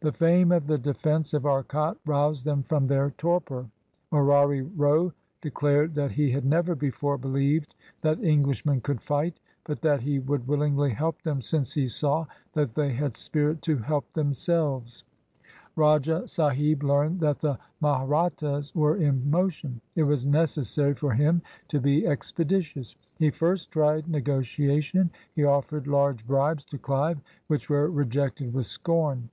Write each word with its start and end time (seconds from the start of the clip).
The 0.00 0.12
fame 0.12 0.52
of 0.52 0.68
the 0.68 0.78
defense 0.78 1.34
of 1.34 1.44
Arcot 1.44 1.98
roused 2.06 2.44
them 2.44 2.62
from 2.62 2.86
their 2.86 3.10
torpor. 3.10 3.66
Morari 4.12 4.62
Row 4.76 5.12
declared 5.42 5.96
that 5.96 6.12
he 6.12 6.30
had 6.30 6.44
never 6.44 6.76
before 6.76 7.18
believed 7.18 7.74
that 8.02 8.22
Englishmen 8.22 8.80
could 8.80 9.00
fight, 9.00 9.40
but 9.64 9.80
that 9.80 10.02
he 10.02 10.20
would 10.20 10.46
willingly 10.46 10.90
help 10.92 11.20
them 11.22 11.42
since 11.42 11.74
he 11.74 11.88
saw 11.88 12.26
that 12.52 12.76
they 12.76 12.92
had 12.92 13.16
spirit 13.16 13.60
to 13.62 13.78
help 13.78 14.12
themselves. 14.12 15.02
Rajah 15.74 16.28
Sahib 16.28 16.84
learned 16.84 17.18
that 17.18 17.40
the 17.40 17.58
Mahrat 17.82 18.36
tas 18.36 18.72
were 18.76 18.98
in 18.98 19.28
motion. 19.28 19.80
It 19.96 20.04
was 20.04 20.24
necessary 20.24 20.94
for 20.94 21.10
him 21.12 21.42
to 21.66 21.80
be 21.80 22.06
ex 22.06 22.30
peditious. 22.30 22.94
He 23.18 23.30
first 23.32 23.72
tried 23.72 24.06
negotiation. 24.06 25.10
He 25.34 25.42
offered 25.42 25.88
large 25.88 26.24
bribes 26.24 26.64
to 26.66 26.78
Clive, 26.78 27.18
which 27.48 27.68
were 27.68 27.90
rejected 27.90 28.52
with 28.54 28.66
scorn. 28.66 29.30